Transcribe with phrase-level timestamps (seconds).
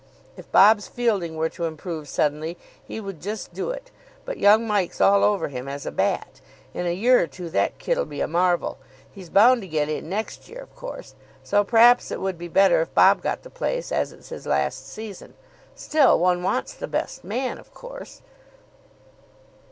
[0.35, 2.57] If Bob's fielding were to improve suddenly,
[2.87, 3.91] he would just do it.
[4.25, 6.41] But young Mike's all over him as a bat.
[6.73, 8.79] In a year or two that kid'll be a marvel.
[9.11, 12.81] He's bound to get in next year, of course, so perhaps it would be better
[12.81, 15.35] if Bob got the place as it's his last season.
[15.75, 18.23] Still, one wants the best man, of course."